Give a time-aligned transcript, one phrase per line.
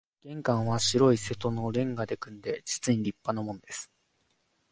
[0.23, 3.91] 玄関は白い瀬戸の煉瓦で組んで、実に立派なもんです